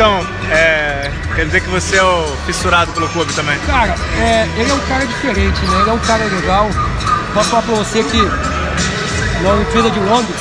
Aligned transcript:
Então, 0.00 0.26
é, 0.50 1.10
quer 1.34 1.44
dizer 1.44 1.60
que 1.60 1.68
você 1.68 1.96
é 1.98 2.02
o 2.02 2.26
fissurado 2.46 2.90
pelo 2.92 3.06
clube 3.10 3.30
também? 3.34 3.58
Cara, 3.66 3.94
é, 4.18 4.48
ele 4.56 4.70
é 4.70 4.72
um 4.72 4.80
cara 4.88 5.04
diferente, 5.04 5.60
né? 5.60 5.80
Ele 5.82 5.90
é 5.90 5.92
um 5.92 5.98
cara 5.98 6.24
legal. 6.24 6.70
Posso 7.34 7.50
falar 7.50 7.62
pra 7.64 7.74
você 7.74 8.02
que 8.04 8.16
na 9.42 9.50
Olimpíada 9.50 9.90
de 9.90 10.00
Londres, 10.00 10.40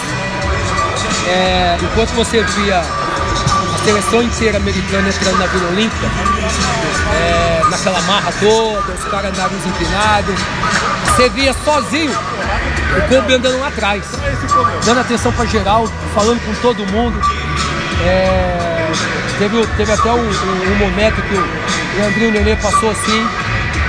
é, 1.28 1.78
enquanto 1.82 2.12
você 2.12 2.42
via 2.42 2.80
a 2.80 3.78
seleção 3.84 4.24
inteira 4.24 4.60
americana 4.60 5.10
entrando 5.10 5.40
na 5.40 5.48
Vila 5.48 5.72
Olímpica, 5.72 6.08
é, 7.14 7.62
naquela 7.70 8.02
marra 8.04 8.32
toda, 8.40 8.94
os 8.94 9.04
caras 9.12 9.38
nariz 9.38 9.66
empinado, 9.66 10.34
você 11.04 11.28
via 11.32 11.54
sozinho 11.66 12.18
o 12.98 13.14
Kobe 13.14 13.34
andando 13.34 13.60
lá 13.60 13.68
atrás, 13.68 14.06
dando 14.86 15.02
atenção 15.02 15.34
pra 15.34 15.44
geral, 15.44 15.86
falando 16.16 16.40
com 16.46 16.54
todo 16.62 16.86
mundo. 16.94 17.20
É, 18.06 18.79
teve, 19.38 19.68
teve 19.78 19.92
até 19.92 20.12
um, 20.12 20.18
um, 20.18 20.72
um 20.72 20.76
momento 20.78 21.22
que 21.22 21.36
o 21.36 22.00
Leandrinho 22.00 22.32
Nenê 22.32 22.56
passou 22.56 22.92
assim, 22.92 23.28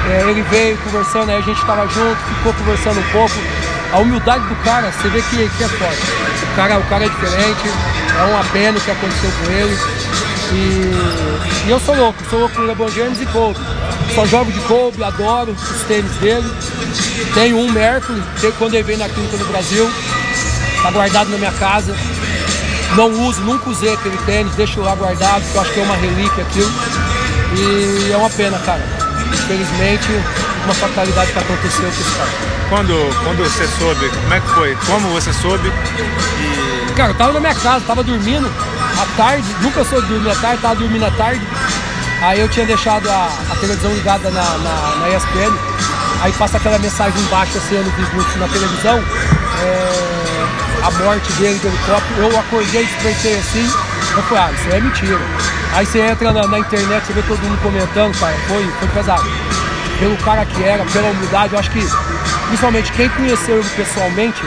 é, 0.09 0.31
ele 0.31 0.43
veio 0.43 0.77
conversando, 0.79 1.31
aí 1.31 1.39
a 1.39 1.41
gente 1.41 1.65
tava 1.65 1.87
junto, 1.89 2.17
ficou 2.37 2.53
conversando 2.55 3.01
um 3.01 3.11
pouco. 3.13 3.35
A 3.93 3.99
humildade 3.99 4.47
do 4.47 4.55
cara, 4.63 4.91
você 4.93 5.09
vê 5.09 5.21
que, 5.21 5.49
que 5.57 5.65
é 5.65 5.69
forte. 5.69 6.03
O 6.53 6.57
cara, 6.57 6.79
o 6.79 6.83
cara 6.85 7.05
é 7.05 7.09
diferente, 7.09 7.69
é 8.19 8.23
uma 8.25 8.45
pena 8.45 8.79
o 8.79 8.81
que 8.81 8.91
aconteceu 8.91 9.31
com 9.31 9.53
ele. 9.53 9.77
E, 10.53 11.67
e 11.67 11.71
eu 11.71 11.79
sou 11.81 11.95
louco, 11.95 12.19
sou 12.29 12.41
louco 12.41 12.55
com 12.55 12.63
LeBron 12.63 12.89
James 12.89 13.21
e 13.21 13.27
Kobe. 13.27 13.59
Só 14.15 14.27
jogo 14.27 14.51
de 14.51 14.61
Kobe, 14.61 15.03
adoro 15.03 15.53
os 15.53 15.83
tênis 15.83 16.13
dele. 16.17 16.49
Tenho 17.35 17.59
um 17.59 17.71
Mercury, 17.71 18.21
quando 18.59 18.75
ele 18.75 18.83
veio 18.83 18.99
na 18.99 19.09
clínica 19.09 19.37
no 19.37 19.45
Brasil, 19.45 19.91
tá 20.83 20.91
guardado 20.91 21.31
na 21.31 21.39
minha 21.39 21.53
casa. 21.53 21.95
Não 22.97 23.11
uso, 23.29 23.41
nunca 23.43 23.71
usei 23.71 23.95
aquele 23.95 24.17
tênis, 24.19 24.55
deixo 24.55 24.81
lá 24.81 24.95
guardado, 24.95 25.43
porque 25.43 25.57
eu 25.59 25.63
acho 25.63 25.73
que 25.73 25.81
é 25.81 25.83
uma 25.83 25.97
relíquia 25.97 26.43
aquilo. 26.43 26.73
E 27.57 28.13
é 28.13 28.17
uma 28.17 28.31
pena, 28.31 28.59
cara. 28.61 28.83
Infelizmente, 29.33 30.09
uma 30.65 30.75
fatalidade 30.75 31.33
que 31.33 31.39
aconteceu 31.39 31.83
com 31.83 31.89
esse 31.89 32.11
cara. 32.17 32.31
Quando, 32.69 33.25
quando 33.25 33.39
você 33.39 33.67
soube, 33.79 34.09
como 34.09 34.35
é 34.35 34.41
que 34.41 34.49
foi? 34.49 34.77
Como 34.87 35.09
você 35.09 35.33
soube? 35.33 35.69
E... 35.69 36.93
Cara, 36.95 37.11
eu 37.11 37.17
tava 37.17 37.33
na 37.33 37.41
minha 37.41 37.55
casa, 37.55 37.85
tava 37.87 38.03
dormindo 38.03 38.49
à 39.01 39.17
tarde, 39.17 39.47
nunca 39.61 39.85
sou 39.85 40.01
de 40.03 40.09
dormir 40.09 40.31
à 40.31 40.35
tarde, 40.37 40.63
tava 40.63 40.77
dormindo 40.77 41.05
à 41.05 41.11
tarde. 41.11 41.41
Aí 42.23 42.39
eu 42.39 42.49
tinha 42.49 42.67
deixado 42.67 43.09
a, 43.09 43.31
a 43.51 43.57
televisão 43.57 43.93
ligada 43.95 44.31
na, 44.31 44.43
na, 44.43 44.97
na, 44.97 45.09
ESPN, 45.09 45.53
aí 46.21 46.33
passa 46.33 46.59
aquela 46.59 46.79
mensagem 46.79 47.19
embaixo 47.23 47.57
assim 47.57 47.77
no, 47.77 48.39
na 48.39 48.47
televisão, 48.47 49.03
é, 49.63 50.30
a 50.83 50.91
morte 51.03 51.33
dele 51.35 51.59
do 51.59 51.69
helicóptero. 51.69 52.21
Eu 52.21 52.39
acordei, 52.39 52.85
despertei 52.85 53.39
assim, 53.39 53.67
eu 54.17 54.23
falei, 54.25 54.45
ah, 54.45 54.53
isso 54.53 54.75
é 54.75 54.81
mentira. 54.81 55.21
Aí 55.75 55.87
você 55.87 56.01
entra 56.01 56.33
na, 56.33 56.47
na, 56.47 56.59
internet, 56.59 57.07
você 57.07 57.13
vê 57.13 57.23
todo 57.23 57.39
mundo 57.41 57.61
comentando, 57.63 58.19
cara, 58.19 58.37
foi, 58.49 58.67
foi 58.79 58.89
pesado. 58.89 59.25
Pelo 59.99 60.17
cara 60.19 60.45
que 60.45 60.65
era, 60.65 60.85
pela 60.87 61.09
humildade, 61.09 61.53
eu 61.53 61.59
acho 61.59 61.71
que, 61.71 61.87
principalmente 62.49 62.93
quem 62.93 63.09
conheceu 63.11 63.59
ele 63.59 63.69
pessoalmente, 63.77 64.43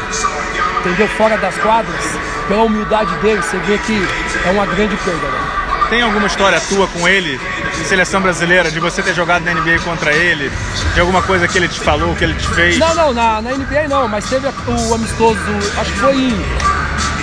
entendeu? 0.79 1.07
Fora 1.09 1.37
das 1.37 1.55
quadras, 1.57 2.03
pela 2.47 2.63
humildade 2.63 3.15
dele, 3.17 3.41
você 3.41 3.57
vê 3.59 3.77
que 3.77 4.07
é 4.45 4.51
uma 4.51 4.65
grande 4.65 4.95
perda, 4.97 5.27
né? 5.27 5.52
Tem 5.89 6.01
alguma 6.01 6.27
história 6.27 6.59
tua 6.61 6.87
com 6.87 7.07
ele, 7.07 7.39
de 7.77 7.85
seleção 7.85 8.21
brasileira, 8.21 8.71
de 8.71 8.79
você 8.79 9.01
ter 9.01 9.13
jogado 9.13 9.43
na 9.43 9.53
NBA 9.53 9.79
contra 9.83 10.13
ele? 10.13 10.51
De 10.93 10.99
alguma 10.99 11.21
coisa 11.21 11.47
que 11.47 11.57
ele 11.57 11.67
te 11.67 11.79
falou, 11.79 12.15
que 12.15 12.23
ele 12.23 12.33
te 12.33 12.47
fez? 12.49 12.77
Não, 12.79 12.95
não, 12.95 13.13
na, 13.13 13.41
na 13.41 13.51
NBA 13.51 13.87
não, 13.87 14.07
mas 14.07 14.25
teve 14.25 14.47
o 14.47 14.93
amistoso, 14.93 15.39
acho 15.77 15.91
que 15.91 15.99
foi 15.99 16.15
em, 16.15 16.45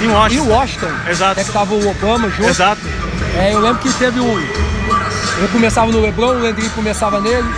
em 0.05 0.09
Washington. 0.09 0.45
Em 0.45 0.49
Washington. 0.49 0.93
Exato. 1.09 1.41
É 1.41 1.45
que 1.45 1.53
tava 1.53 1.75
o 1.75 1.91
Obama 1.91 2.31
junto. 2.31 2.49
Exato. 2.49 2.81
É, 3.37 3.55
eu 3.55 3.61
lembro 3.61 3.81
que 3.81 3.93
teve 3.95 4.21
um. 4.21 4.39
Eu 5.41 5.49
começava 5.53 5.91
no 5.91 6.01
Lebron, 6.01 6.35
o 6.37 6.41
Leandrinho 6.41 6.71
começava 6.71 7.21
nele. 7.21 7.49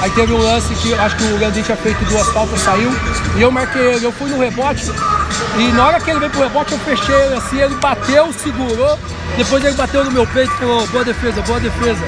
Aí 0.00 0.10
teve 0.10 0.32
um 0.32 0.38
lance 0.38 0.74
que 0.74 0.92
acho 0.92 1.16
que 1.16 1.24
o 1.24 1.38
Leandrinho 1.38 1.64
tinha 1.64 1.76
feito 1.76 2.04
duas 2.04 2.28
faltas, 2.28 2.60
saiu. 2.60 2.90
E 3.36 3.42
eu 3.42 3.50
marquei 3.50 3.80
ele, 3.94 4.04
eu 4.04 4.12
fui 4.12 4.28
no 4.30 4.38
rebote. 4.38 4.84
E 5.56 5.72
na 5.72 5.86
hora 5.86 6.00
que 6.00 6.10
ele 6.10 6.18
veio 6.18 6.30
pro 6.30 6.42
rebote, 6.42 6.72
eu 6.72 6.78
fechei 6.80 7.14
ele 7.14 7.34
assim, 7.34 7.60
ele 7.60 7.74
bateu, 7.76 8.32
segurou. 8.32 8.98
Depois 9.36 9.64
ele 9.64 9.74
bateu 9.74 10.04
no 10.04 10.10
meu 10.10 10.26
peito 10.26 10.52
e 10.52 10.58
falou, 10.58 10.86
boa 10.88 11.04
defesa, 11.04 11.42
boa 11.42 11.60
defesa. 11.60 12.04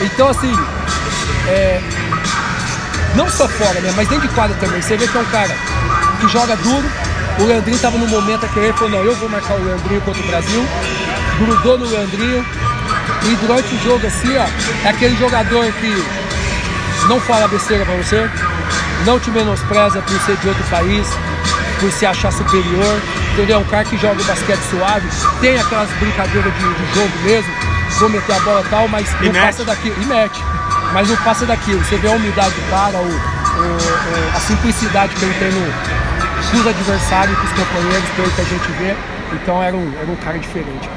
Então 0.00 0.28
assim, 0.28 0.52
é, 1.48 1.80
não 3.14 3.28
só 3.28 3.48
fora, 3.48 3.80
né? 3.80 3.92
Mas 3.96 4.08
dentro 4.08 4.28
de 4.28 4.34
quadra 4.34 4.56
também. 4.58 4.80
Você 4.80 4.96
vê 4.96 5.06
que 5.06 5.16
é 5.16 5.20
um 5.20 5.24
cara 5.26 5.54
que 6.20 6.28
joga 6.28 6.56
duro. 6.56 6.88
O 7.38 7.44
Leandrinho 7.44 7.76
estava 7.76 7.96
no 7.96 8.06
momento 8.08 8.46
a 8.46 8.48
querer, 8.48 8.74
falou, 8.74 8.90
não, 8.90 9.04
eu 9.04 9.14
vou 9.14 9.28
marcar 9.28 9.54
o 9.54 9.64
Leandrinho 9.64 10.00
contra 10.00 10.22
o 10.22 10.26
Brasil. 10.26 10.66
Grudou 11.38 11.78
no 11.78 11.86
Leandrinho. 11.86 12.44
E 13.24 13.36
durante 13.36 13.74
o 13.74 13.78
jogo, 13.84 14.06
assim, 14.06 14.36
ó, 14.36 14.46
é 14.86 14.90
aquele 14.90 15.16
jogador 15.16 15.64
que 15.72 16.04
não 17.08 17.20
fala 17.20 17.48
besteira 17.48 17.84
pra 17.84 17.94
você, 17.96 18.28
não 19.04 19.18
te 19.18 19.30
menospreza 19.30 20.00
por 20.02 20.20
ser 20.20 20.36
de 20.36 20.48
outro 20.48 20.64
país, 20.64 21.06
por 21.78 21.90
se 21.92 22.06
achar 22.06 22.32
superior, 22.32 23.00
entendeu? 23.32 23.56
É 23.56 23.60
um 23.60 23.64
cara 23.64 23.84
que 23.84 23.96
joga 23.96 24.22
basquete 24.24 24.60
suave, 24.70 25.08
tem 25.40 25.58
aquelas 25.58 25.90
brincadeiras 25.92 26.52
de, 26.52 26.74
de 26.74 26.94
jogo 26.94 27.18
mesmo, 27.24 27.52
vou 27.98 28.08
meter 28.08 28.34
a 28.34 28.40
bola 28.40 28.62
e 28.64 28.68
tal, 28.68 28.88
mas 28.88 29.08
e 29.20 29.26
não 29.26 29.32
mete. 29.32 29.44
passa 29.46 29.64
daquilo, 29.64 29.96
e 30.02 30.06
mete, 30.06 30.40
mas 30.92 31.08
não 31.08 31.16
passa 31.18 31.46
daquilo. 31.46 31.84
Você 31.84 31.96
vê 31.96 32.08
a 32.08 32.12
humildade 32.12 32.54
do 32.54 32.70
cara, 32.70 32.98
o, 32.98 33.08
o, 33.08 34.36
a 34.36 34.40
simplicidade 34.40 35.14
que 35.14 35.24
ele 35.24 35.34
tem 35.34 35.50
no, 35.50 36.68
adversários, 36.68 37.36
com 37.38 37.44
os 37.44 37.52
companheiros, 37.52 38.08
pelo 38.16 38.30
que 38.30 38.40
a 38.40 38.44
gente 38.44 38.72
vê. 38.78 38.94
Então 39.32 39.62
era 39.62 39.76
um, 39.76 39.92
era 40.00 40.10
um 40.10 40.16
cara 40.16 40.38
diferente. 40.38 40.88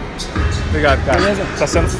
Obrigado, 0.70 1.06
cara. 1.06 1.20
Beleza? 1.20 1.46
Tá 1.60 1.68
sendo 1.68 1.90